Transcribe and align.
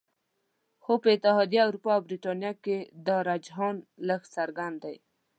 خو 0.83 0.93
په 1.01 1.07
اتحادیه 1.15 1.61
اروپا 1.67 1.91
او 1.95 2.01
بریتانیا 2.07 2.51
کې 2.63 2.77
دا 3.07 3.17
رجحان 3.29 3.75
لږ 4.09 4.21
څرګند 4.35 4.77
دی 4.83 4.95